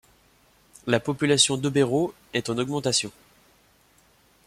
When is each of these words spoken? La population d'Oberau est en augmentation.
La 0.87 0.99
population 0.99 1.57
d'Oberau 1.57 2.15
est 2.33 2.49
en 2.49 2.57
augmentation. 2.57 3.11